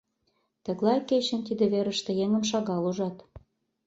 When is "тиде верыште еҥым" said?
1.47-2.43